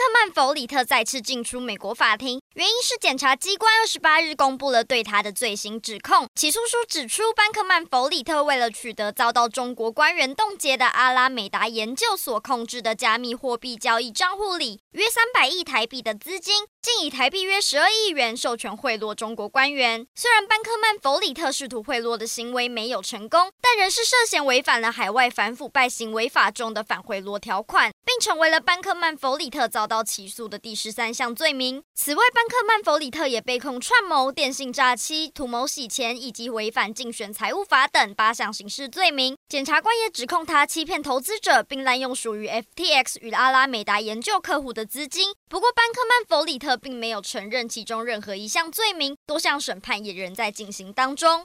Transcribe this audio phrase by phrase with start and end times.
[0.00, 6.26] 班克曼弗里特再次进出美国法庭，原因是检察机关二十八日公布了对他的罪行指控。
[6.34, 20.06] 起诉书指出，班克曼弗里特为了取得遭到中国官员冻结的阿拉美达研究所控制的加密货币交易账户里约三百亿台币的资金，竟以台币约十二亿元授权贿赂中国官员。
[20.14, 31.82] 虽然班克曼弗里特试图贿赂的行为没有成功，但仍是涉嫌违反了海外反腐败行为法中的反贿赂条款，并成为了班克曼弗里特遭到起诉的第十三项罪名。
[31.96, 39.36] 此外，班克曼弗里特也被控串谋、电信诈欺、图谋洗钱以及违反竞选财务法等八项刑事罪名。
[39.48, 45.34] 检察官也指控他欺骗投资者，并滥用属于 FTX 与阿拉美达研究客户的资金。
[45.48, 51.38] 不过，班克曼弗里特并没有承认其中任何一项罪名，多项审判也仍在进行当中。